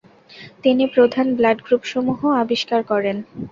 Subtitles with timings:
[0.63, 3.17] তিনি প্রধান ব্লাড গ্রুপসমূহ আবিষ্কার করেন।